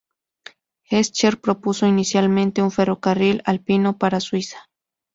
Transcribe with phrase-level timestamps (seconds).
[0.89, 4.67] Escher propuso inicialmente un ferrocarril alpino para Suiza.